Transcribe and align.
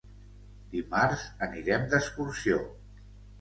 Dimarts 0.71 1.25
anirem 1.49 1.85
d'excursió. 1.93 2.59